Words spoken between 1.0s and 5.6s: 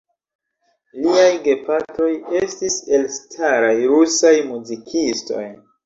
Liaj gepatroj estis elstaraj rusaj muzikistoj.